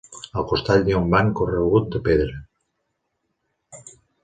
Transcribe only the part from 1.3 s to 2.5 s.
corregut de pedra.